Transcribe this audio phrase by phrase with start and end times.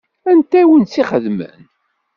[0.31, 1.61] Anta i wen-tt-ixedmen?